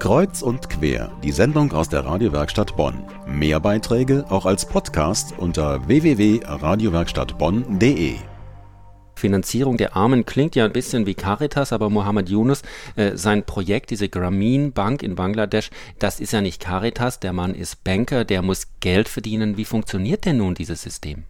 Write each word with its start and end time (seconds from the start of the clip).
Kreuz 0.00 0.40
und 0.40 0.70
quer, 0.70 1.12
die 1.22 1.30
Sendung 1.30 1.72
aus 1.72 1.90
der 1.90 2.06
Radiowerkstatt 2.06 2.74
Bonn. 2.74 3.04
Mehr 3.26 3.60
Beiträge 3.60 4.24
auch 4.30 4.46
als 4.46 4.64
Podcast 4.64 5.34
unter 5.36 5.86
www.radiowerkstattbonn.de. 5.86 8.14
Finanzierung 9.14 9.76
der 9.76 9.94
Armen 9.94 10.24
klingt 10.24 10.56
ja 10.56 10.64
ein 10.64 10.72
bisschen 10.72 11.04
wie 11.04 11.12
Caritas, 11.12 11.74
aber 11.74 11.90
Mohammed 11.90 12.30
Yunus, 12.30 12.62
äh, 12.96 13.14
sein 13.14 13.44
Projekt, 13.44 13.90
diese 13.90 14.08
Grameen 14.08 14.72
Bank 14.72 15.02
in 15.02 15.16
Bangladesch, 15.16 15.68
das 15.98 16.18
ist 16.18 16.32
ja 16.32 16.40
nicht 16.40 16.62
Caritas, 16.62 17.20
der 17.20 17.34
Mann 17.34 17.54
ist 17.54 17.84
Banker, 17.84 18.24
der 18.24 18.40
muss 18.40 18.68
Geld 18.80 19.06
verdienen. 19.06 19.58
Wie 19.58 19.66
funktioniert 19.66 20.24
denn 20.24 20.38
nun 20.38 20.54
dieses 20.54 20.80
System? 20.80 21.24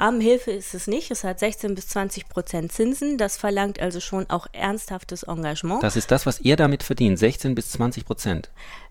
Armenhilfe 0.00 0.50
ist 0.50 0.74
es 0.74 0.86
nicht. 0.86 1.10
Es 1.10 1.24
hat 1.24 1.38
16 1.38 1.74
bis 1.74 1.88
20 1.88 2.28
Prozent 2.28 2.72
Zinsen. 2.72 3.18
Das 3.18 3.36
verlangt 3.36 3.80
also 3.80 4.00
schon 4.00 4.28
auch 4.30 4.46
ernsthaftes 4.52 5.24
Engagement. 5.24 5.82
Das 5.82 5.94
ist 5.94 6.10
das, 6.10 6.24
was 6.24 6.40
ihr 6.40 6.56
damit 6.56 6.82
verdient, 6.82 7.18
16 7.18 7.54
bis 7.54 7.70
20 7.72 8.06
Prozent 8.06 8.50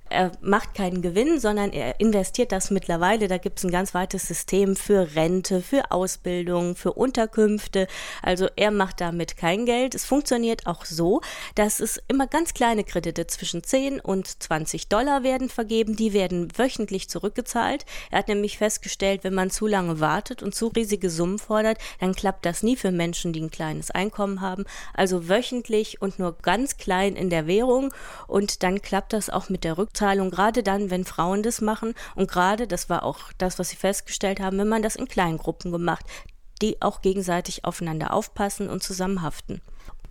er 0.09 0.31
macht 0.41 0.73
keinen 0.73 1.01
Gewinn, 1.01 1.39
sondern 1.39 1.71
er 1.71 1.99
investiert 1.99 2.51
das 2.51 2.71
mittlerweile. 2.71 3.27
Da 3.27 3.37
gibt 3.37 3.59
es 3.59 3.65
ein 3.65 3.71
ganz 3.71 3.93
weites 3.93 4.27
System 4.27 4.75
für 4.75 5.15
Rente, 5.15 5.61
für 5.61 5.91
Ausbildung, 5.91 6.75
für 6.75 6.93
Unterkünfte. 6.93 7.87
Also 8.23 8.47
er 8.55 8.71
macht 8.71 9.01
damit 9.01 9.37
kein 9.37 9.65
Geld. 9.65 9.93
Es 9.93 10.05
funktioniert 10.05 10.65
auch 10.65 10.85
so, 10.85 11.21
dass 11.55 11.79
es 11.79 12.01
immer 12.07 12.25
ganz 12.25 12.53
kleine 12.53 12.83
Kredite 12.83 13.27
zwischen 13.27 13.63
10 13.63 13.99
und 13.99 14.41
20 14.41 14.87
Dollar 14.87 15.23
werden 15.23 15.49
vergeben. 15.49 15.95
Die 15.95 16.13
werden 16.13 16.49
wöchentlich 16.57 17.07
zurückgezahlt. 17.07 17.85
Er 18.09 18.19
hat 18.19 18.27
nämlich 18.27 18.57
festgestellt, 18.57 19.23
wenn 19.23 19.35
man 19.35 19.51
zu 19.51 19.67
lange 19.67 19.99
wartet 19.99 20.41
und 20.41 20.55
zu 20.55 20.67
riesige 20.67 21.09
Summen 21.09 21.37
fordert, 21.37 21.77
dann 21.99 22.15
klappt 22.15 22.45
das 22.45 22.63
nie 22.63 22.75
für 22.75 22.91
Menschen, 22.91 23.31
die 23.33 23.41
ein 23.41 23.51
kleines 23.51 23.91
Einkommen 23.91 24.41
haben. 24.41 24.65
Also 24.93 25.29
wöchentlich 25.29 26.01
und 26.01 26.17
nur 26.17 26.35
ganz 26.37 26.77
klein 26.77 27.15
in 27.15 27.29
der 27.29 27.45
Währung. 27.45 27.93
Und 28.27 28.63
dann 28.63 28.81
klappt 28.81 29.13
das 29.13 29.29
auch 29.29 29.49
mit 29.49 29.63
der 29.63 29.77
Rückzahlung 29.77 29.98
Bezahlung, 29.99 30.31
gerade 30.31 30.63
dann, 30.63 30.89
wenn 30.91 31.03
Frauen 31.03 31.43
das 31.43 31.59
machen 31.59 31.93
und 32.15 32.31
gerade, 32.31 32.67
das 32.67 32.89
war 32.89 33.03
auch 33.03 33.33
das, 33.37 33.59
was 33.59 33.67
sie 33.67 33.75
festgestellt 33.75 34.39
haben, 34.39 34.57
wenn 34.57 34.69
man 34.69 34.81
das 34.81 34.95
in 34.95 35.09
kleinen 35.09 35.37
Gruppen 35.37 35.73
gemacht, 35.73 36.05
die 36.61 36.81
auch 36.81 37.01
gegenseitig 37.01 37.65
aufeinander 37.65 38.13
aufpassen 38.13 38.69
und 38.69 38.81
zusammenhaften. 38.81 39.61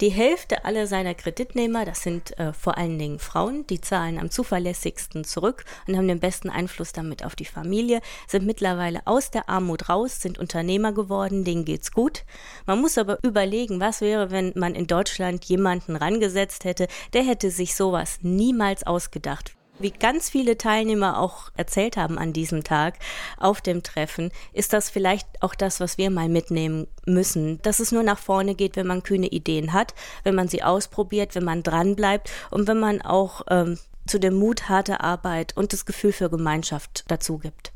Die 0.03 0.11
Hälfte 0.11 0.67
aller 0.67 0.87
seiner 0.87 1.15
Kreditnehmer, 1.15 1.87
das 1.87 2.03
sind 2.03 2.39
äh, 2.39 2.53
vor 2.53 2.77
allen 2.77 2.99
Dingen 2.99 3.19
Frauen, 3.19 3.67
die 3.67 3.81
zahlen 3.81 4.19
am 4.19 4.31
zuverlässigsten 4.31 5.25
zurück 5.25 5.65
und 5.87 5.97
haben 5.97 6.07
den 6.07 6.21
besten 6.21 6.51
Einfluss 6.51 6.93
damit 6.93 7.25
auf 7.25 7.35
die 7.35 7.47
Familie, 7.47 8.03
sind 8.27 8.45
mittlerweile 8.45 9.01
aus 9.07 9.31
der 9.31 9.49
Armut 9.49 9.89
raus, 9.89 10.21
sind 10.21 10.39
Unternehmer 10.39 10.93
geworden, 10.93 11.45
denen 11.45 11.65
geht's 11.65 11.93
gut. 11.93 12.25
Man 12.67 12.83
muss 12.83 12.99
aber 12.99 13.19
überlegen, 13.25 13.81
was 13.81 14.03
wäre, 14.03 14.31
wenn 14.31 14.53
man 14.55 14.75
in 14.75 14.87
Deutschland 14.87 15.47
jemanden 15.47 15.97
rangesetzt 15.97 16.65
hätte, 16.65 16.89
der 17.15 17.23
hätte 17.23 17.51
sich 17.51 17.75
sowas 17.75 18.19
niemals 18.21 18.87
ausgedacht. 18.87 19.58
Wie 19.81 19.93
ganz 19.93 20.29
viele 20.29 20.59
Teilnehmer 20.59 21.21
auch 21.21 21.51
erzählt 21.57 21.97
haben 21.97 22.19
an 22.19 22.33
diesem 22.33 22.65
Tag 22.65 22.99
auf 23.37 23.61
dem 23.61 23.85
Treffen, 23.85 24.33
ist 24.53 24.73
das 24.73 24.91
vielleicht 24.91 25.27
auch 25.41 25.55
das, 25.55 25.79
was 25.79 25.99
wir 25.99 26.11
mal 26.11 26.29
mitnehmen 26.29 26.89
müssen, 27.07 27.63
dass 27.63 27.79
es 27.79 27.93
nur 27.93 28.03
nach 28.03 28.19
vorne 28.19 28.57
geht, 28.57 28.75
wenn 28.75 28.89
man 28.89 29.05
kühne 29.05 29.29
Ideen 29.29 29.73
hat, 29.73 29.95
wenn 30.25 30.35
man 30.35 30.49
sie 30.49 30.65
ausprobiert, 30.65 31.37
wenn 31.37 31.45
man 31.45 31.63
dranbleibt 31.63 32.29
und 32.51 32.67
wenn 32.67 32.81
man 32.81 33.03
auch 33.03 33.43
ähm, 33.51 33.79
zu 34.07 34.19
dem 34.19 34.35
Mut 34.35 34.69
harte 34.69 35.01
Arbeit 35.01 35.57
und 35.57 35.73
das 35.73 35.87
Gefühl 35.87 36.13
für 36.13 36.29
Gemeinschaft 36.29 37.05
dazu 37.07 37.39
gibt. 37.39 37.73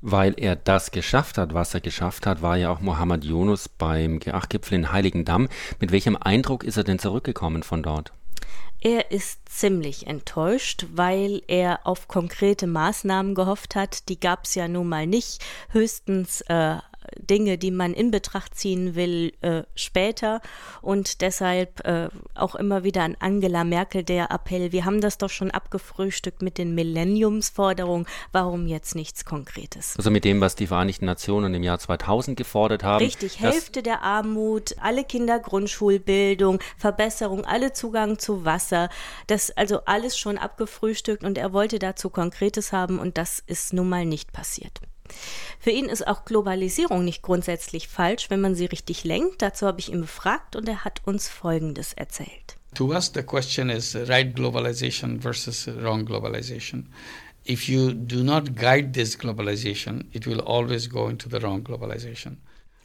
Weil 0.00 0.34
er 0.38 0.56
das 0.56 0.92
geschafft 0.92 1.36
hat, 1.36 1.52
was 1.52 1.74
er 1.74 1.80
geschafft 1.80 2.26
hat, 2.26 2.40
war 2.40 2.56
ja 2.56 2.70
auch 2.70 2.80
Mohammed 2.80 3.24
Yunus 3.24 3.68
beim 3.68 4.18
G8-Gipfel 4.18 4.74
in 4.76 4.92
Heiligendamm. 4.92 5.48
Mit 5.80 5.92
welchem 5.92 6.16
Eindruck 6.16 6.64
ist 6.64 6.76
er 6.76 6.84
denn 6.84 6.98
zurückgekommen 6.98 7.62
von 7.62 7.82
dort? 7.82 8.12
Er 8.80 9.10
ist 9.10 9.48
ziemlich 9.48 10.06
enttäuscht, 10.06 10.86
weil 10.92 11.42
er 11.46 11.86
auf 11.86 12.06
konkrete 12.06 12.66
Maßnahmen 12.66 13.34
gehofft 13.34 13.76
hat. 13.76 14.10
Die 14.10 14.20
gab 14.20 14.44
es 14.44 14.54
ja 14.54 14.68
nun 14.68 14.90
mal 14.90 15.06
nicht. 15.06 15.42
Höchstens 15.70 16.42
äh, 16.42 16.76
Dinge, 17.18 17.58
die 17.58 17.70
man 17.70 17.94
in 17.94 18.10
Betracht 18.10 18.54
ziehen 18.54 18.94
will, 18.94 19.32
äh, 19.40 19.62
später. 19.74 20.40
Und 20.82 21.20
deshalb 21.20 21.86
äh, 21.86 22.08
auch 22.34 22.54
immer 22.54 22.84
wieder 22.84 23.02
an 23.02 23.16
Angela 23.20 23.64
Merkel 23.64 24.02
der 24.02 24.30
Appell, 24.30 24.72
wir 24.72 24.84
haben 24.84 25.00
das 25.00 25.18
doch 25.18 25.30
schon 25.30 25.50
abgefrühstückt 25.50 26.42
mit 26.42 26.58
den 26.58 26.74
Millenniumsforderungen, 26.74 28.06
warum 28.32 28.66
jetzt 28.66 28.94
nichts 28.94 29.24
Konkretes? 29.24 29.94
Also 29.96 30.10
mit 30.10 30.24
dem, 30.24 30.40
was 30.40 30.56
die 30.56 30.66
Vereinigten 30.66 31.06
Nationen 31.06 31.54
im 31.54 31.62
Jahr 31.62 31.78
2000 31.78 32.36
gefordert 32.36 32.84
haben. 32.84 33.04
Richtig, 33.04 33.40
Hälfte 33.40 33.82
der 33.82 34.02
Armut, 34.02 34.76
alle 34.80 35.04
Kinder 35.04 35.38
Grundschulbildung, 35.38 36.60
Verbesserung, 36.76 37.44
alle 37.44 37.72
Zugang 37.72 38.18
zu 38.18 38.44
Wasser, 38.44 38.88
das 39.26 39.50
also 39.50 39.80
alles 39.84 40.18
schon 40.18 40.38
abgefrühstückt 40.38 41.24
und 41.24 41.38
er 41.38 41.52
wollte 41.52 41.78
dazu 41.78 42.10
Konkretes 42.10 42.72
haben 42.72 42.98
und 42.98 43.18
das 43.18 43.42
ist 43.46 43.72
nun 43.72 43.88
mal 43.88 44.04
nicht 44.04 44.32
passiert. 44.32 44.80
Für 45.60 45.70
ihn 45.70 45.86
ist 45.86 46.06
auch 46.06 46.24
Globalisierung 46.24 47.04
nicht 47.04 47.22
grundsätzlich 47.22 47.88
falsch, 47.88 48.30
wenn 48.30 48.40
man 48.40 48.54
sie 48.54 48.66
richtig 48.66 49.04
lenkt. 49.04 49.42
Dazu 49.42 49.66
habe 49.66 49.80
ich 49.80 49.90
ihn 49.90 50.02
befragt 50.02 50.56
und 50.56 50.68
er 50.68 50.84
hat 50.84 51.00
uns 51.04 51.28
Folgendes 51.28 51.92
erzählt. 51.92 52.56
To 52.74 52.88
us, 52.88 53.12
the 53.14 53.22
question 53.22 53.70
is 53.70 53.94
right 54.08 54.34
globalization 54.34 55.20
versus 55.20 55.68
wrong 55.82 56.04
globalization. 56.04 56.88
If 57.46 57.68
you 57.68 57.92
do 57.92 58.22
not 58.24 58.56
guide 58.56 58.92
this 58.92 59.18
globalization, 59.18 60.06
it 60.12 60.26
will 60.26 60.40
always 60.40 60.88
go 60.88 61.08
into 61.08 61.28
the 61.28 61.40
wrong 61.40 61.62
globalization. 61.62 62.38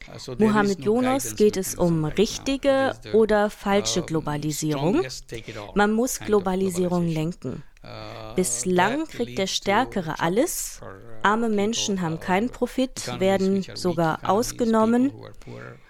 Uh, 0.08 0.36
Mohammed 0.38 0.84
Jonas 0.84 1.36
geht 1.36 1.58
es 1.58 1.76
um 1.76 2.06
richtige 2.06 2.94
oder 3.14 3.50
falsche 3.50 4.02
Globalisierung. 4.02 5.04
Man 5.76 5.92
muss 5.92 6.20
Globalisierung 6.20 7.08
lenken. 7.08 7.64
Bislang 8.36 9.06
kriegt 9.08 9.38
der 9.38 9.48
Stärkere 9.48 10.20
alles, 10.20 10.82
arme 11.24 11.50
Menschen 11.50 12.02
haben 12.02 12.20
keinen 12.20 12.50
Profit, 12.50 13.20
werden 13.20 13.66
sogar 13.74 14.30
ausgenommen. 14.30 15.14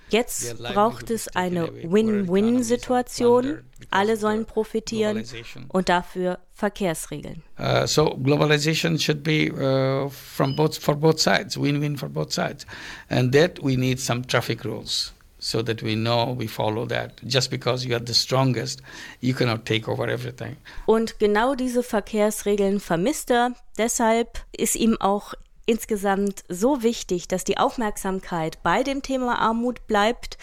Jetzt 0.09 0.57
braucht 0.57 1.09
es 1.11 1.27
eine 1.35 1.71
Win-Win-Situation. 1.83 3.59
Alle 3.91 4.17
sollen 4.17 4.45
profitieren 4.45 5.23
und 5.67 5.89
dafür 5.89 6.39
Verkehrsregeln. 6.53 7.43
Uh, 7.57 7.85
so 7.85 8.17
globalization 8.17 8.99
should 8.99 9.23
be 9.23 9.51
uh, 9.51 10.09
from 10.09 10.55
both 10.55 10.77
for 10.77 10.95
both 10.95 11.19
sides, 11.19 11.57
win-win 11.57 11.97
for 11.97 12.09
both 12.09 12.33
sides, 12.33 12.65
and 13.09 13.33
that 13.33 13.63
we 13.63 13.75
need 13.75 13.99
some 13.99 14.25
traffic 14.25 14.65
rules 14.65 15.13
so 15.39 15.63
that 15.63 15.81
we 15.81 15.95
know 15.95 16.35
we 16.37 16.47
follow 16.47 16.85
that. 16.87 17.13
Just 17.25 17.49
because 17.49 17.85
you 17.85 17.95
are 17.95 18.03
the 18.03 18.13
strongest, 18.13 18.81
you 19.21 19.33
cannot 19.33 19.65
take 19.65 19.87
over 19.87 20.07
everything. 20.07 20.57
Und 20.85 21.19
genau 21.19 21.55
diese 21.55 21.81
Verkehrsregeln 21.81 22.79
vermisst 22.79 23.31
er. 23.31 23.53
Deshalb 23.77 24.45
ist 24.55 24.75
ihm 24.75 24.97
auch 24.99 25.33
insgesamt 25.69 26.43
so 26.49 26.81
wichtig, 26.81 27.27
dass 27.27 27.43
die 27.43 27.59
Aufmerksamkeit 27.59 28.61
bei 28.63 28.81
dem 28.81 29.03
Thema 29.03 29.37
Armut 29.37 29.85
bleibt 29.85 30.39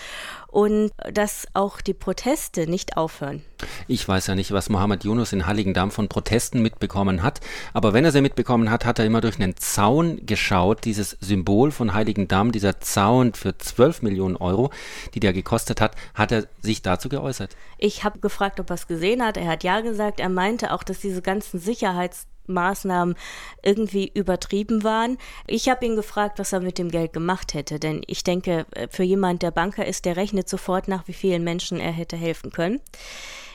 und 0.46 0.92
dass 1.12 1.48
auch 1.52 1.80
die 1.80 1.94
Proteste 1.94 2.70
nicht 2.70 2.96
aufhören. 2.96 3.42
Ich 3.88 4.06
weiß 4.06 4.28
ja 4.28 4.36
nicht, 4.36 4.52
was 4.52 4.68
Mohammed 4.68 5.02
Yunus 5.02 5.32
in 5.32 5.46
Halligendamm 5.46 5.90
von 5.90 6.08
Protesten 6.08 6.62
mitbekommen 6.62 7.24
hat, 7.24 7.40
aber 7.72 7.92
wenn 7.92 8.04
er 8.04 8.12
sie 8.12 8.20
mitbekommen 8.20 8.70
hat, 8.70 8.84
hat 8.84 9.00
er 9.00 9.04
immer 9.04 9.20
durch 9.20 9.40
einen 9.40 9.56
Zaun 9.56 10.24
geschaut, 10.24 10.84
dieses 10.84 11.16
Symbol 11.20 11.72
von 11.72 11.92
Heiligendamm, 11.92 12.52
dieser 12.52 12.78
Zaun 12.80 13.34
für 13.34 13.58
12 13.58 14.02
Millionen 14.02 14.36
Euro, 14.36 14.70
die 15.14 15.20
der 15.20 15.32
gekostet 15.32 15.80
hat, 15.80 15.96
hat 16.14 16.30
er 16.30 16.46
sich 16.62 16.82
dazu 16.82 17.08
geäußert. 17.08 17.56
Ich 17.78 18.04
habe 18.04 18.20
gefragt, 18.20 18.60
ob 18.60 18.70
er 18.70 18.74
es 18.74 18.86
gesehen 18.86 19.24
hat. 19.24 19.36
Er 19.36 19.48
hat 19.48 19.64
ja 19.64 19.80
gesagt. 19.80 20.20
Er 20.20 20.28
meinte 20.28 20.72
auch, 20.72 20.84
dass 20.84 21.00
diese 21.00 21.20
ganzen 21.20 21.58
Sicherheits 21.58 22.26
Maßnahmen 22.48 23.16
irgendwie 23.62 24.10
übertrieben 24.12 24.84
waren. 24.84 25.18
Ich 25.46 25.68
habe 25.68 25.86
ihn 25.86 25.96
gefragt, 25.96 26.38
was 26.38 26.52
er 26.52 26.60
mit 26.60 26.78
dem 26.78 26.90
Geld 26.90 27.12
gemacht 27.12 27.54
hätte, 27.54 27.78
denn 27.78 28.02
ich 28.06 28.24
denke, 28.24 28.66
für 28.90 29.02
jemand, 29.02 29.42
der 29.42 29.50
Banker 29.50 29.86
ist, 29.86 30.04
der 30.04 30.16
rechnet 30.16 30.48
sofort 30.48 30.88
nach, 30.88 31.08
wie 31.08 31.12
vielen 31.12 31.44
Menschen 31.44 31.80
er 31.80 31.92
hätte 31.92 32.16
helfen 32.16 32.50
können. 32.50 32.80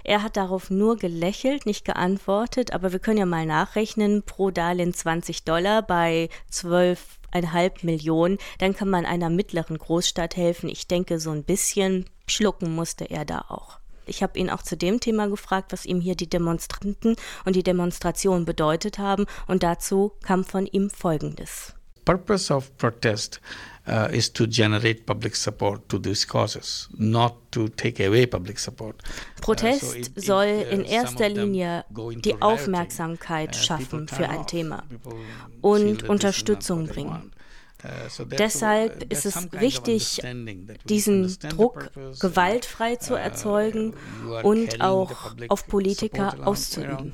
Er 0.03 0.23
hat 0.23 0.35
darauf 0.37 0.69
nur 0.69 0.97
gelächelt, 0.97 1.65
nicht 1.65 1.85
geantwortet, 1.85 2.73
aber 2.73 2.91
wir 2.91 2.99
können 2.99 3.19
ja 3.19 3.25
mal 3.25 3.45
nachrechnen, 3.45 4.23
pro 4.23 4.49
Darlehen 4.49 4.93
20 4.93 5.43
Dollar 5.43 5.83
bei 5.83 6.29
12,5 6.51 7.85
Millionen, 7.85 8.37
dann 8.57 8.75
kann 8.75 8.89
man 8.89 9.05
einer 9.05 9.29
mittleren 9.29 9.77
Großstadt 9.77 10.35
helfen. 10.35 10.69
Ich 10.69 10.87
denke, 10.87 11.19
so 11.19 11.31
ein 11.31 11.43
bisschen 11.43 12.05
schlucken 12.25 12.73
musste 12.73 13.05
er 13.05 13.25
da 13.25 13.45
auch. 13.49 13.80
Ich 14.11 14.21
habe 14.21 14.37
ihn 14.37 14.49
auch 14.49 14.61
zu 14.61 14.75
dem 14.75 14.99
Thema 14.99 15.29
gefragt, 15.29 15.71
was 15.71 15.85
ihm 15.85 16.01
hier 16.01 16.15
die 16.15 16.29
Demonstranten 16.29 17.15
und 17.45 17.55
die 17.55 17.63
Demonstration 17.63 18.43
bedeutet 18.43 18.99
haben. 18.99 19.25
Und 19.47 19.63
dazu 19.63 20.11
kam 20.21 20.43
von 20.43 20.67
ihm 20.67 20.89
Folgendes. 20.89 21.73
Purpose 22.03 22.53
of 22.53 22.75
protest 22.77 23.39
uh, 23.87 24.09
is 24.11 24.33
to 24.33 24.45
generate 24.47 25.05
public 25.05 25.35
support 25.35 25.87
to 25.87 25.97
these 25.97 26.27
causes, 26.27 26.89
not 26.97 27.35
to 27.51 27.69
take 27.69 28.05
away 28.05 28.25
public 28.25 28.59
support. 28.59 29.01
Protest 29.39 29.83
uh, 29.83 29.87
so 29.87 29.95
if, 29.95 30.25
soll 30.25 30.43
if, 30.43 30.67
uh, 30.67 30.71
in 30.71 30.85
erster 30.85 31.29
Linie 31.29 31.85
die 32.25 32.41
Aufmerksamkeit 32.41 33.55
uh, 33.55 33.59
schaffen 33.59 34.09
für 34.09 34.27
ein 34.27 34.45
Thema 34.45 34.83
und 35.61 36.09
Unterstützung 36.09 36.87
bringen. 36.87 37.31
Deshalb 38.37 39.11
ist 39.11 39.25
es 39.25 39.51
wichtig, 39.53 40.21
diesen 40.85 41.35
Druck 41.49 41.89
gewaltfrei 42.19 42.95
zu 42.97 43.15
erzeugen 43.15 43.93
und 44.43 44.81
auch 44.81 45.35
auf 45.47 45.67
Politiker 45.67 46.35
auszuüben. 46.45 47.11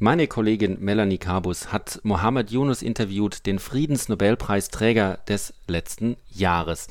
Meine 0.00 0.26
Kollegin 0.26 0.78
Melanie 0.80 1.18
Kabus 1.18 1.72
hat 1.72 2.00
Mohammed 2.02 2.50
Yunus 2.50 2.82
interviewt, 2.82 3.46
den 3.46 3.58
Friedensnobelpreisträger 3.58 5.18
des 5.28 5.54
letzten 5.68 6.16
Jahres. 6.30 6.88